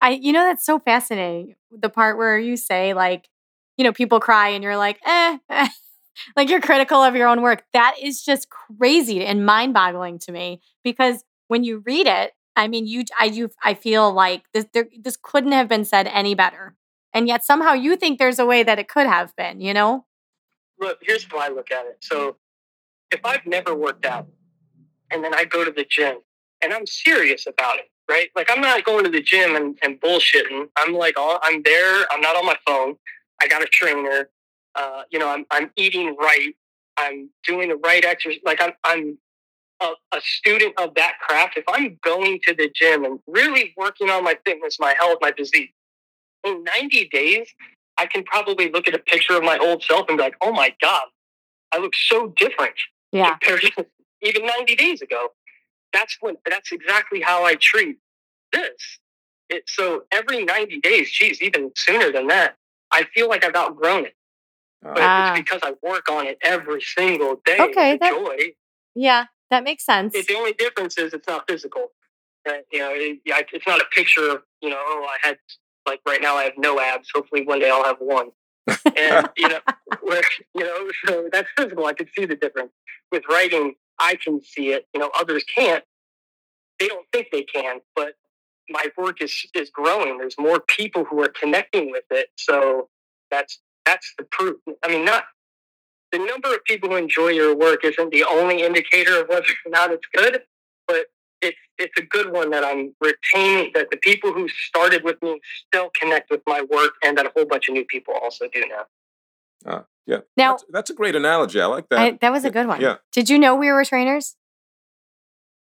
[0.01, 1.55] I you know that's so fascinating.
[1.71, 3.29] The part where you say like,
[3.77, 5.69] you know, people cry and you're like, eh, eh.
[6.37, 7.65] Like you're critical of your own work.
[7.73, 12.87] That is just crazy and mind-boggling to me because when you read it, I mean,
[12.87, 16.77] you, I, you, I feel like this, there, this couldn't have been said any better,
[17.13, 19.61] and yet somehow you think there's a way that it could have been.
[19.61, 20.05] You know?
[20.79, 21.99] look, here's how I look at it.
[22.01, 22.37] So
[23.11, 24.27] if I've never worked out
[25.11, 26.19] and then I go to the gym
[26.63, 28.29] and I'm serious about it, right?
[28.35, 30.69] Like I'm not going to the gym and, and bullshitting.
[30.77, 32.07] I'm like, all, I'm there.
[32.11, 32.97] I'm not on my phone.
[33.41, 34.29] I got a trainer.
[34.75, 36.55] Uh, you know, I'm I'm eating right.
[36.97, 38.41] I'm doing the right exercise.
[38.45, 39.19] Like I'm I'm
[39.81, 41.57] a, a student of that craft.
[41.57, 45.33] If I'm going to the gym and really working on my fitness, my health, my
[45.37, 45.75] physique,
[46.45, 47.49] in 90 days,
[47.99, 50.53] I can probably look at a picture of my old self and be like, oh
[50.53, 51.07] my God,
[51.73, 52.75] I look so different
[53.13, 53.31] Yeah.
[53.31, 53.87] compared to
[54.23, 55.29] even 90 days ago.
[55.93, 57.99] That's what that's exactly how I treat
[58.53, 58.99] this.
[59.49, 62.57] It, so every 90 days, geez, even sooner than that,
[62.91, 64.15] I feel like I've outgrown it.
[64.85, 65.33] But Ah.
[65.33, 67.57] it's because I work on it every single day.
[67.59, 68.55] Okay, with that- joy.
[68.95, 70.15] Yeah, that makes sense.
[70.15, 71.93] It, the only difference is it's not physical.
[72.49, 74.79] Uh, you know, it, it's not a picture of you know.
[74.79, 75.39] Oh, I had
[75.89, 77.09] like right now I have no abs.
[77.15, 78.29] Hopefully one day I'll have one.
[78.97, 79.61] And you know,
[80.03, 80.23] where
[80.55, 81.87] you know, so that's physical.
[81.87, 82.73] I can see the difference.
[83.11, 84.87] With writing, I can see it.
[84.95, 85.83] You know, others can't.
[86.79, 88.15] They don't think they can, but
[88.69, 90.19] my work is is growing.
[90.19, 92.29] There's more people who are connecting with it.
[92.37, 92.89] So
[93.31, 94.57] that's that's the proof.
[94.83, 95.25] I mean, not
[96.13, 99.71] the number of people who enjoy your work isn't the only indicator of whether or
[99.71, 100.43] not it's good,
[100.87, 101.07] but
[101.41, 103.73] it's it's a good one that I'm retaining.
[103.75, 107.33] That the people who started with me still connect with my work, and that a
[107.35, 108.85] whole bunch of new people also do now.
[109.67, 110.19] Uh, yeah.
[110.37, 111.61] now, That's, that's a great analogy.
[111.61, 111.99] I like that.
[111.99, 112.81] I, that was a good one.
[112.81, 112.97] Yeah.
[113.13, 114.37] Did you know we were trainers?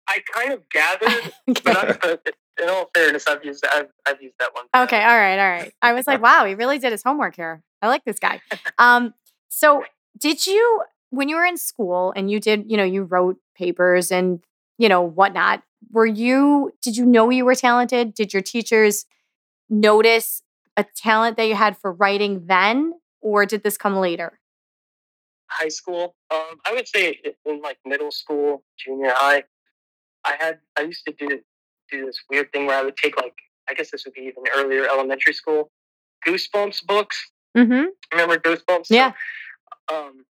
[0.06, 1.32] I kind of gathered,
[1.64, 4.66] but, I, but in all fairness, I've used I've, I've used that one.
[4.84, 5.72] Okay, all right, all right.
[5.82, 7.62] I was like, wow, he really did his homework here.
[7.82, 8.40] I like this guy.
[8.78, 9.14] Um,
[9.48, 9.84] so
[10.18, 14.10] did you when you were in school and you did, you know, you wrote papers
[14.10, 14.40] and
[14.78, 15.62] you know whatnot,
[15.92, 18.14] were you did you know you were talented?
[18.14, 19.06] Did your teachers
[19.70, 20.42] notice
[20.76, 24.40] a talent that you had for writing then, or did this come later?
[25.54, 26.14] high school.
[26.30, 29.44] Um, I would say in like middle school, junior high,
[30.24, 31.40] I had I used to do
[31.90, 33.34] do this weird thing where I would take like
[33.68, 35.70] I guess this would be even earlier elementary school
[36.26, 37.30] Goosebumps books.
[37.56, 37.84] Mm-hmm.
[38.12, 38.86] Remember Goosebumps?
[38.90, 39.12] Yeah.
[39.92, 40.24] um,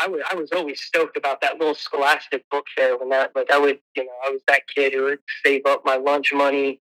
[0.00, 3.50] I would I was always stoked about that little Scholastic book fair when that like
[3.50, 6.80] I would you know I was that kid who would save up my lunch money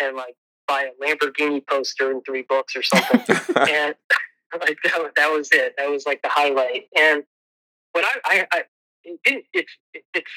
[0.00, 0.34] and like
[0.66, 3.20] buy a Lamborghini poster and three books or something
[3.56, 3.94] and
[4.60, 5.74] like that, was- that was it.
[5.76, 6.84] That was like the highlight.
[6.98, 7.24] And
[7.92, 8.62] but I, I, I
[9.04, 9.72] it didn't, it's,
[10.14, 10.30] it's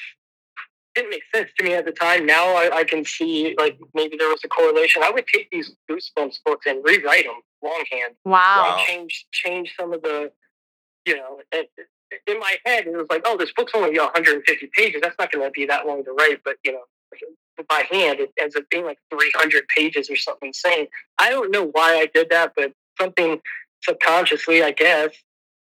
[0.94, 2.26] didn't make sense to me at the time.
[2.26, 5.02] Now I, I can see like maybe there was a correlation.
[5.02, 8.14] I would take these Goosebumps books and rewrite them longhand.
[8.24, 8.32] Wow.
[8.32, 8.84] Wow.
[8.86, 10.32] Change, change some of the,
[11.06, 15.00] you know, in my head it was like, oh, this book's only 150 pages.
[15.02, 16.40] That's not going to be that long to write.
[16.44, 16.82] But you know,
[17.68, 20.88] by hand it ends up being like 300 pages or something insane.
[21.18, 23.40] I don't know why I did that, but something
[23.82, 25.10] subconsciously, I guess.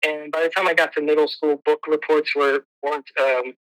[0.02, 3.54] And by the time I got to middle school, book reports were weren't um,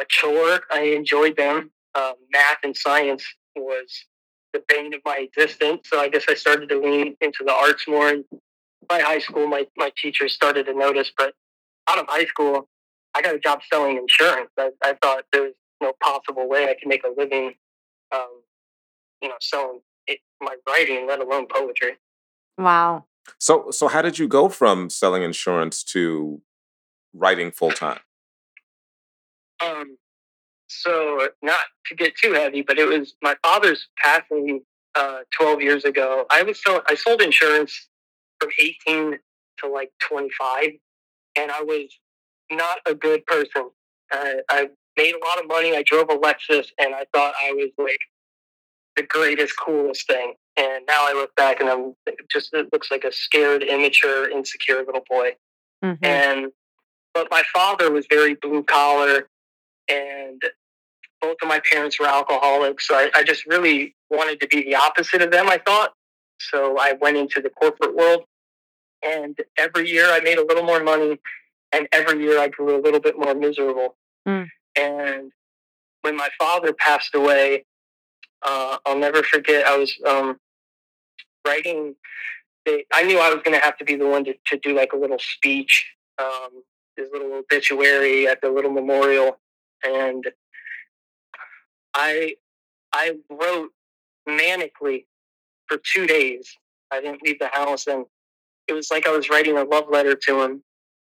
[0.00, 0.60] a chore.
[0.70, 1.70] I enjoyed them.
[1.94, 3.24] Um, math and science
[3.56, 4.06] was
[4.52, 5.88] the bane of my existence.
[5.90, 8.08] So I guess I started to lean into the arts more.
[8.08, 8.24] And
[8.88, 11.12] by high school, my, my teachers started to notice.
[11.16, 11.34] But
[11.88, 12.68] out of high school,
[13.14, 14.50] I got a job selling insurance.
[14.58, 17.54] I, I thought there was no possible way I could make a living,
[18.14, 18.42] um,
[19.20, 21.92] you know, selling it, my writing, let alone poetry.
[22.56, 23.04] Wow.
[23.38, 26.40] so, so how did you go from selling insurance to
[27.12, 28.00] writing full time?
[29.64, 29.96] Um,
[30.68, 34.62] so not to get too heavy, but it was my father's passing
[34.94, 36.26] uh, 12 years ago.
[36.30, 37.88] I was so I sold insurance
[38.40, 39.18] from 18
[39.60, 40.70] to like 25,
[41.36, 41.88] and I was
[42.50, 43.70] not a good person.
[44.12, 45.76] Uh, I made a lot of money.
[45.76, 48.00] I drove a Lexus, and I thought I was like
[48.96, 50.34] the greatest, coolest thing.
[50.56, 51.94] And now I look back, and I'm
[52.30, 55.32] just it looks like a scared, immature, insecure little boy
[55.84, 55.98] Mhm.
[56.02, 56.52] and
[57.14, 59.28] but my father was very blue collar
[59.88, 60.42] and
[61.20, 64.74] both of my parents were alcoholics so I, I just really wanted to be the
[64.74, 65.92] opposite of them i thought.
[66.40, 68.24] So i went into the corporate world
[69.04, 71.18] and every year i made a little more money
[71.72, 73.96] and every year i grew a little bit more miserable.
[74.26, 74.48] Mm.
[74.76, 75.32] and
[76.02, 77.64] when my father passed away
[78.42, 80.38] uh, i'll never forget i was um,
[81.46, 81.94] writing
[82.68, 84.76] they, I knew I was going to have to be the one to, to do
[84.76, 86.62] like a little speech, um,
[86.96, 89.38] this little obituary at the little memorial,
[89.84, 90.24] and
[91.94, 92.34] I
[92.92, 93.70] I wrote
[94.28, 95.04] manically
[95.66, 96.48] for two days.
[96.90, 98.06] I didn't leave the house, and
[98.66, 100.62] it was like I was writing a love letter to him.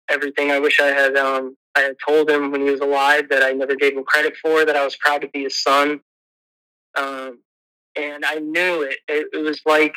[0.09, 3.43] Everything I wish I had um, I had told him when he was alive that
[3.43, 4.65] I never gave him credit for.
[4.65, 5.99] That I was proud to be his son,
[6.97, 7.39] um,
[7.95, 8.97] and I knew it.
[9.07, 9.95] It, it was like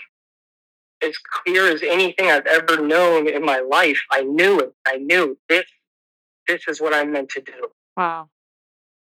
[1.02, 4.00] as clear as anything I've ever known in my life.
[4.10, 4.74] I knew it.
[4.86, 5.64] I knew this.
[6.46, 7.68] This is what I'm meant to do.
[7.96, 8.30] Wow.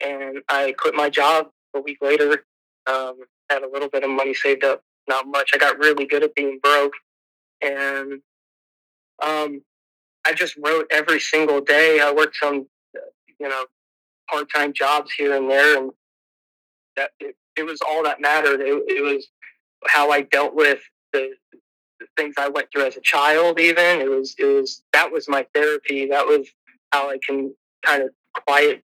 [0.05, 2.45] And I quit my job a week later.
[2.87, 3.17] Um,
[3.51, 5.51] had a little bit of money saved up, not much.
[5.55, 6.93] I got really good at being broke,
[7.63, 8.21] and
[9.23, 9.63] um,
[10.27, 12.01] I just wrote every single day.
[12.01, 12.67] I worked some,
[13.39, 13.65] you know,
[14.31, 15.91] part time jobs here and there, and
[16.97, 18.61] that it, it was all that mattered.
[18.61, 19.29] It, it was
[19.87, 20.81] how I dealt with
[21.13, 21.35] the,
[22.01, 23.61] the things I went through as a child.
[23.61, 26.07] Even it was it was that was my therapy.
[26.09, 26.49] That was
[26.93, 28.11] how I can kind of
[28.47, 28.83] quiet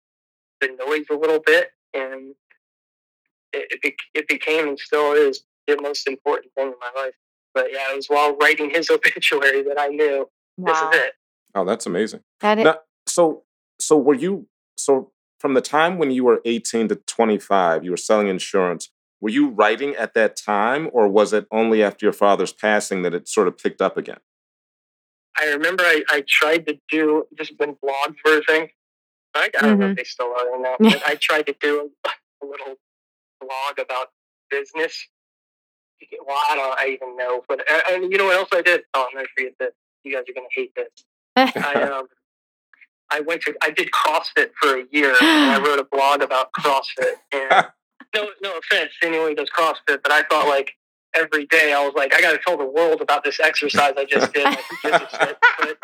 [0.60, 2.34] the noise a little bit, and
[3.52, 7.14] it, it, it became and still is the most important thing in my life.
[7.54, 10.72] But yeah, it was while writing his obituary that I knew wow.
[10.72, 11.12] this is it.
[11.54, 12.20] Oh, that's amazing.
[12.40, 13.44] That is- now, so
[13.78, 14.46] so were you
[14.76, 18.90] so from the time when you were 18 to 25, you were selling insurance.
[19.22, 23.14] Were you writing at that time, or was it only after your father's passing that
[23.14, 24.18] it sort of picked up again?
[25.38, 28.68] I remember I, I tried to do just when blogs were a thing.
[29.34, 29.80] I, I don't mm-hmm.
[29.80, 29.94] know if mm-hmm.
[29.96, 32.74] they still are or not, but I tried to do a, a little
[33.40, 34.08] blog about
[34.50, 35.08] business.
[36.26, 38.82] Well, I don't I even know, but uh, and you know what else I did?
[38.94, 39.72] Oh, I'm gonna forget this.
[40.04, 40.88] You guys are gonna hate this.
[41.36, 42.06] I um,
[43.10, 46.52] I went to I did CrossFit for a year, and I wrote a blog about
[46.52, 47.14] CrossFit.
[47.32, 47.66] And
[48.14, 50.72] no, no offense to anyone who does CrossFit, but I thought like
[51.14, 54.04] every day I was like, I got to tell the world about this exercise I
[54.04, 54.44] just did.
[54.82, 55.78] but,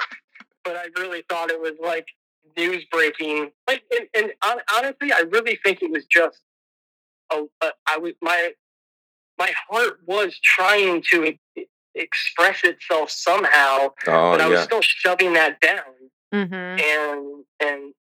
[0.65, 2.07] but I really thought it was like
[2.57, 3.51] news breaking.
[3.69, 3.83] Like,
[4.15, 6.41] and, and honestly, I really think it was just
[7.33, 8.53] a, a, I was my
[9.39, 11.35] my heart was trying to
[11.95, 15.85] express itself somehow, oh, but I was still shoving that down.
[16.35, 16.55] Mm-hmm.
[16.55, 17.95] And and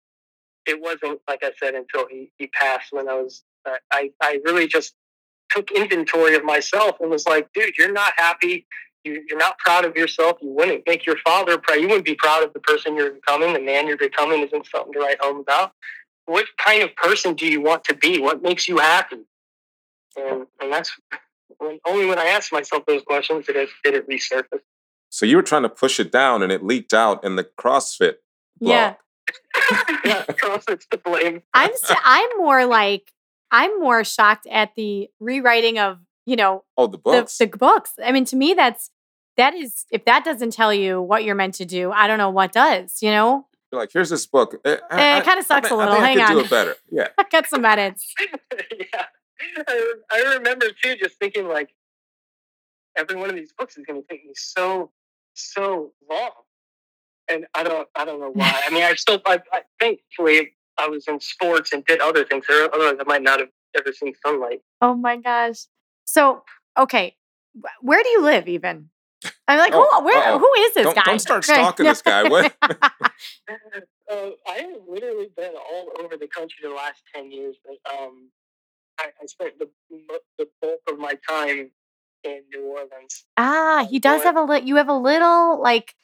[0.66, 4.40] it wasn't like I said until he, he passed when I was uh, I I
[4.44, 4.94] really just
[5.50, 8.66] took inventory of myself and was like, dude, you're not happy.
[9.06, 10.38] You, you're not proud of yourself.
[10.42, 11.76] You wouldn't make your father proud.
[11.76, 13.52] You wouldn't be proud of the person you're becoming.
[13.52, 15.72] The man you're becoming isn't something to write home about.
[16.26, 18.18] What kind of person do you want to be?
[18.18, 19.24] What makes you happy?
[20.16, 20.90] And and that's
[21.58, 24.60] when, only when I asked myself those questions did it did it resurface.
[25.08, 28.16] So you were trying to push it down, and it leaked out in the CrossFit.
[28.60, 28.70] Blog.
[28.70, 28.94] Yeah.
[30.04, 31.42] yeah, CrossFit's to blame.
[31.54, 31.70] I'm
[32.04, 33.12] I'm more like
[33.50, 37.92] I'm more shocked at the rewriting of you know oh the books the, the books.
[38.02, 38.90] I mean, to me, that's
[39.36, 42.30] that is if that doesn't tell you what you're meant to do, I don't know
[42.30, 43.02] what does.
[43.02, 43.46] You know.
[43.72, 44.60] You're like, here's this book.
[44.64, 45.94] Eh, I, it kind of sucks I, a little.
[45.94, 46.32] I Hang I on.
[46.32, 46.76] Do it better.
[46.90, 47.08] Yeah.
[47.32, 48.14] Got some edits.
[48.78, 49.06] yeah.
[49.68, 51.74] I, I remember too, just thinking like,
[52.96, 54.90] every one of these books is going to take me so
[55.34, 56.30] so long,
[57.28, 58.62] and I don't I don't know why.
[58.66, 62.46] I mean, I still I, I thankfully I was in sports and did other things.
[62.50, 64.60] Otherwise, I might not have ever seen sunlight.
[64.80, 65.66] Oh my gosh!
[66.04, 66.42] So
[66.78, 67.16] okay,
[67.80, 68.48] where do you live?
[68.48, 68.90] Even
[69.48, 71.02] I'm like, oh, who, where, who is this don't, guy?
[71.04, 72.28] Don't start stalking this guy.
[72.28, 72.54] What?
[72.62, 72.70] uh,
[74.10, 77.56] I have literally been all over the country the last ten years.
[77.64, 78.30] But, um,
[78.98, 79.68] I, I spent the
[80.38, 81.70] the bulk of my time
[82.24, 83.24] in New Orleans.
[83.36, 84.66] Ah, he does have a little.
[84.66, 85.94] You have a little like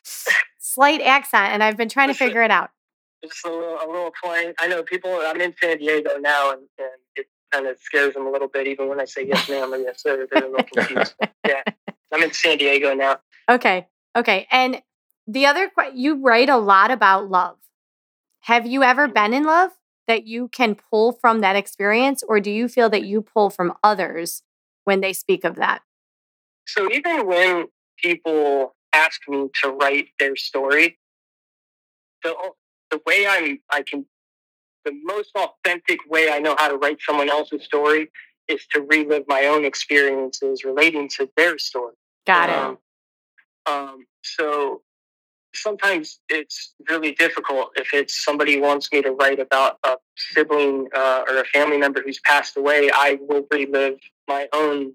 [0.59, 2.71] slight accent, and I've been trying to figure it out.
[3.25, 4.53] Just a little, a little twang.
[4.61, 5.21] I know people.
[5.25, 8.67] I'm in San Diego now, and, and it kind of scares them a little bit,
[8.67, 10.27] even when I say yes, ma'am, or yes, sir.
[10.31, 11.15] They're a little confused.
[11.47, 11.63] yeah,
[12.13, 13.19] I'm in San Diego now.
[13.49, 14.47] Okay, okay.
[14.51, 14.83] And
[15.27, 17.57] the other, question you write a lot about love.
[18.41, 19.15] Have you ever mm-hmm.
[19.15, 19.71] been in love
[20.09, 23.73] that you can pull from that experience, or do you feel that you pull from
[23.83, 24.43] others
[24.85, 25.83] when they speak of that?
[26.67, 27.67] So even when
[27.99, 30.99] people ask me to write their story,
[32.23, 32.35] the
[32.91, 34.07] the way I'm I can
[34.85, 38.11] the most authentic way I know how to write someone else's story
[38.49, 41.95] is to relive my own experiences relating to their story.
[42.27, 42.57] Got it.
[42.57, 42.79] Um,
[43.67, 44.83] um, so
[45.55, 51.25] sometimes it's really difficult if it's somebody wants me to write about a sibling uh,
[51.29, 52.91] or a family member who's passed away.
[52.93, 54.95] I will relive my own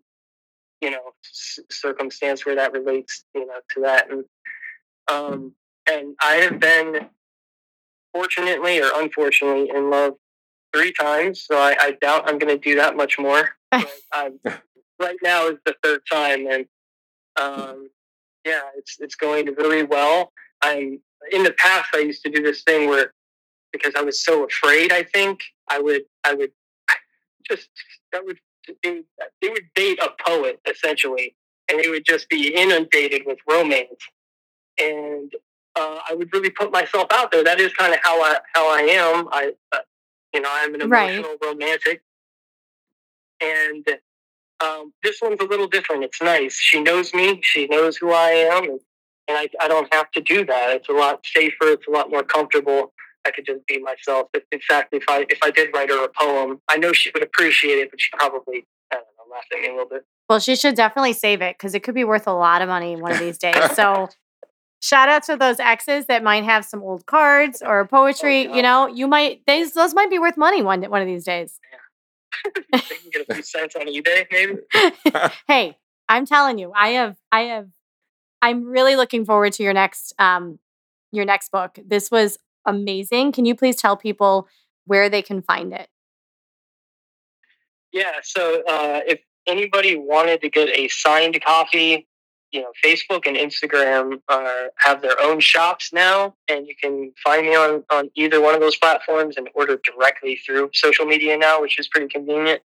[0.81, 1.13] you know
[1.69, 4.23] circumstance where that relates you know to that and
[5.11, 5.53] um
[5.89, 7.07] and i have been
[8.13, 10.13] fortunately or unfortunately in love
[10.73, 13.49] three times so i, I doubt i'm going to do that much more
[14.99, 16.65] right now is the third time and
[17.39, 17.89] um
[18.45, 20.31] yeah it's it's going really well
[20.63, 20.99] i'm
[21.31, 23.13] in the past i used to do this thing where
[23.71, 26.51] because i was so afraid i think i would i would
[27.49, 27.69] just
[28.11, 28.37] that would
[28.83, 29.01] they,
[29.41, 31.35] they would date a poet essentially,
[31.69, 34.01] and they would just be inundated with romance.
[34.79, 35.31] And
[35.75, 37.43] uh, I would really put myself out there.
[37.43, 39.27] That is kind of how I how I am.
[39.31, 39.79] I, uh,
[40.33, 41.49] you know, I'm an emotional right.
[41.49, 42.01] romantic,
[43.41, 43.85] and
[44.63, 46.03] um, this one's a little different.
[46.03, 46.55] It's nice.
[46.55, 47.39] She knows me.
[47.43, 48.79] She knows who I am, and,
[49.27, 50.71] and I, I don't have to do that.
[50.71, 51.69] It's a lot safer.
[51.69, 52.93] It's a lot more comfortable.
[53.25, 54.29] I could just be myself.
[54.51, 57.23] In fact, if I if I did write her a poem, I know she would
[57.23, 60.05] appreciate it, but she probably I don't know, laugh at me a little bit.
[60.29, 62.95] Well, she should definitely save it because it could be worth a lot of money
[62.95, 63.71] one of these days.
[63.75, 64.09] So
[64.79, 68.45] Shout out to those exes that might have some old cards or poetry.
[68.45, 68.55] God.
[68.55, 71.59] you know, you might these those might be worth money one one of these days.
[72.71, 74.57] they can get a few cents on eBay, maybe.
[75.47, 75.77] hey,
[76.09, 77.67] I'm telling you, I have I have
[78.41, 80.59] I'm really looking forward to your next um
[81.11, 81.79] your next book.
[81.85, 83.31] This was amazing.
[83.31, 84.47] Can you please tell people
[84.85, 85.89] where they can find it?
[87.91, 88.13] Yeah.
[88.23, 92.07] So uh, if anybody wanted to get a signed copy,
[92.51, 97.45] you know, Facebook and Instagram uh, have their own shops now, and you can find
[97.45, 101.61] me on on either one of those platforms and order directly through social media now,
[101.61, 102.61] which is pretty convenient.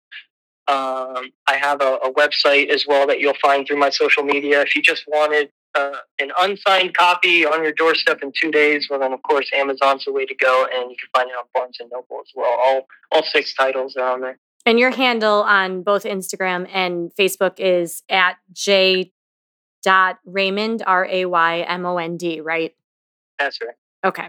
[0.69, 4.63] Um, I have a, a website as well that you'll find through my social media.
[4.63, 9.01] If you just wanted uh, an unsigned copy on your doorstep in two days, well,
[9.01, 11.79] then of course Amazon's the way to go, and you can find it on Barnes
[11.81, 12.57] and Noble as well.
[12.65, 14.39] All all six titles are on there.
[14.65, 19.11] And your handle on both Instagram and Facebook is at J
[19.83, 22.75] dot Raymond R A Y M O N D, right?
[23.39, 23.75] That's right.
[24.05, 24.29] Okay.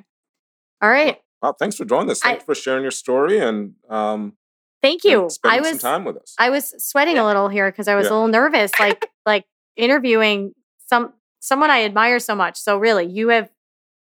[0.81, 1.19] All right.
[1.41, 2.23] Well, thanks for joining us.
[2.23, 4.33] I- Thanks for sharing your story and um,
[4.81, 5.25] Thank you.
[5.25, 6.35] I spending was some time with us.
[6.37, 8.11] I was sweating a little here because I was Yeah.
[8.11, 9.45] a little nervous, like like
[9.77, 10.53] interviewing
[10.87, 12.57] some someone I admire so much.
[12.59, 13.49] So really, you have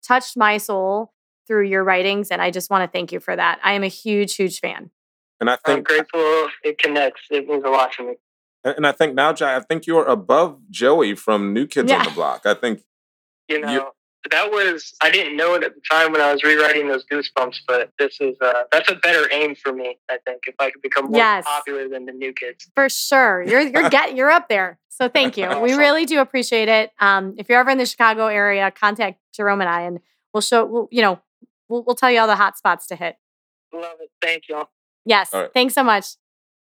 [0.07, 1.13] touched my soul
[1.47, 3.59] through your writings, and I just want to thank you for that.
[3.65, 4.91] I am a huge, huge fan.
[5.41, 7.23] and I think I'm grateful it connects.
[7.31, 8.15] It means a lot to me.
[8.65, 12.11] And I think now, Jai, I think you're above Joey from New Kids on the
[12.11, 12.43] Block.
[12.45, 12.83] I think
[13.49, 13.87] You know, You-
[14.31, 17.61] that was I didn't know it at the time when I was rewriting those goosebumps,
[17.67, 19.99] but this is uh, that's a better aim for me.
[20.11, 21.45] I think if I could become more Yes.
[21.47, 22.69] popular than the new kids.
[22.75, 24.79] For sure, you're you're get you're up there.
[24.89, 25.49] So thank you.
[25.61, 26.91] We really do appreciate it.
[27.01, 30.01] Um, if you're ever in the Chicago area, contact Jerome and I, and
[30.35, 30.67] we'll show.
[30.67, 31.21] We'll, you know,
[31.69, 33.17] we'll we'll tell you all the hot spots to hit.
[33.73, 34.11] Love it.
[34.21, 34.69] Thank y'all.
[35.07, 35.33] Yes.
[35.33, 35.51] All right.
[35.55, 36.17] Thanks so much.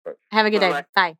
[0.05, 0.17] All right.
[0.31, 0.69] Have a good day.
[0.69, 1.11] Bye-bye.
[1.13, 1.17] Bye.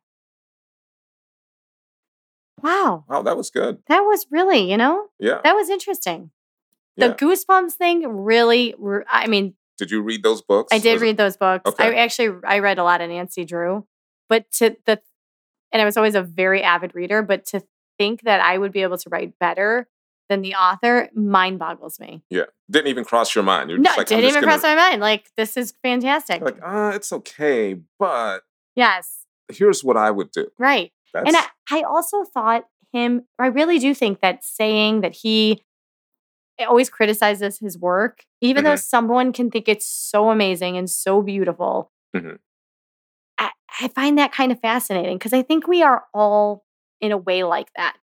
[2.62, 3.78] Wow, wow, that was good.
[3.88, 5.40] that was really, you know, Yeah.
[5.44, 6.30] that was interesting.
[6.96, 7.14] The yeah.
[7.14, 10.72] Goosebumps thing really, re- I mean, Did you read those books?
[10.72, 11.70] I did Was it- read those books.
[11.78, 13.86] I actually I read a lot of Nancy Drew,
[14.28, 15.00] but to the
[15.70, 17.62] and I was always a very avid reader, but to
[17.98, 19.86] think that I would be able to write better
[20.28, 22.22] than the author mind boggles me.
[22.30, 22.44] Yeah.
[22.70, 23.70] Didn't even cross your mind.
[23.70, 25.00] You're No, just it like, didn't even gonna- cross my mind.
[25.00, 26.42] Like this is fantastic.
[26.42, 28.42] Like, uh, it's okay, but
[28.74, 30.50] yes, here's what I would do.
[30.58, 30.90] right.
[31.14, 35.62] That's And I, I also thought him, I really do think that saying that he
[36.66, 38.82] always criticizes his work, even though Mhm.
[38.82, 42.38] someone can think it's so amazing and so beautiful, Mhm.
[43.38, 43.50] I,
[43.80, 46.64] I find that kind of fascinating because I think we are all
[47.00, 47.96] in a way like that.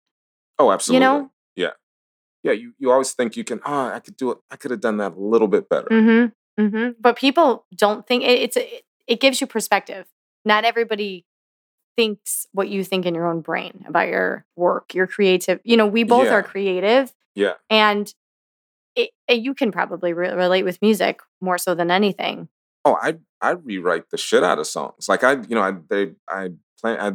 [0.58, 1.04] oh, absolutely.
[1.04, 1.30] You know?
[1.54, 1.72] Yeah.
[2.42, 2.52] Yeah.
[2.52, 4.38] You, you always think you can, oh, I could do it.
[4.50, 5.88] I could have done that a little bit better.
[5.90, 6.62] Mm-hmm.
[6.64, 6.90] Mm-hmm.
[6.98, 10.06] But people don't think it, it's it, it gives you perspective.
[10.46, 11.25] Not everybody
[11.96, 15.60] thinks what you think in your own brain about your work, your creative.
[15.64, 16.34] You know, we both Yeah.
[16.34, 17.12] are creative.
[17.34, 17.54] Yeah.
[17.68, 18.12] and
[18.94, 22.48] it, it- you can probably re- relate with music more so than anything.
[22.84, 25.06] Oh, I I rewrite the shit out of songs.
[25.08, 27.12] Like I, you know, I they I plan I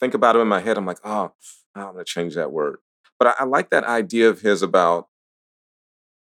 [0.00, 0.76] think about it in my head.
[0.76, 1.32] I'm like, oh,
[1.74, 2.76] I'm gonna change that word.
[3.18, 5.08] But I, I like that idea of his about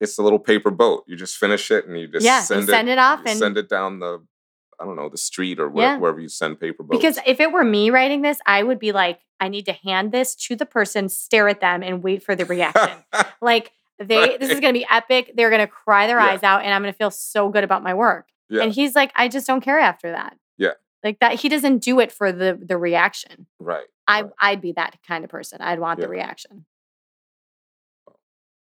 [0.01, 1.05] it's a little paper boat.
[1.07, 3.57] You just finish it and you just Yeah, you send, send it off and- send
[3.57, 4.23] it down the
[4.81, 5.99] I don't know the street or where, Yeah.
[5.99, 6.99] wherever you send paper boats.
[6.99, 10.13] Because if it were me writing this, I would be like, I need to hand
[10.13, 12.99] this to the person, stare at them, and wait for the reaction.
[13.43, 15.33] like they, this is going to be epic.
[15.37, 16.27] They're going to cry their Yeah.
[16.27, 18.27] eyes out, and I'm going to feel so good about my work.
[18.49, 18.63] Yeah.
[18.63, 20.37] And he's like, I just don't care after that.
[20.59, 20.73] Yeah.
[21.03, 21.41] like that.
[21.41, 23.47] He doesn't do it for the the reaction.
[23.59, 23.85] right.
[24.07, 24.31] I right.
[24.39, 25.61] I'd be that kind of person.
[25.63, 26.67] I'd want the reaction.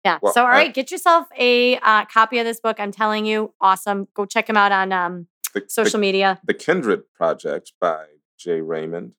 [0.05, 0.19] Yeah.
[0.21, 2.79] Well, so all I- right, get yourself a uh, copy of this book.
[2.79, 4.07] I'm telling you, awesome.
[4.13, 6.39] Go check him out on um, the social the, media.
[6.45, 8.05] The Kindred Project by
[8.37, 8.61] J.
[8.61, 9.13] Raymond.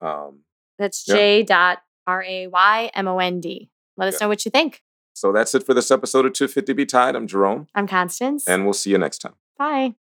[0.00, 0.40] Um,
[0.78, 1.14] that's yeah.
[1.14, 3.70] J dot R A Y M O N D.
[3.96, 4.24] Let us yeah.
[4.24, 4.82] know what you think.
[5.12, 7.14] So that's it for this episode of 250 Be Tied.
[7.14, 7.66] I'm Jerome.
[7.74, 8.48] I'm Constance.
[8.48, 9.34] And we'll see you next time.
[9.58, 9.94] Bye.